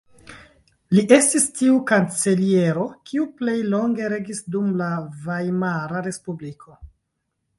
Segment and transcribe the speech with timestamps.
[0.97, 4.89] Li estis tiu kanceliero kiu plej longe regis dum la
[5.27, 6.75] Vajmara Respubliko.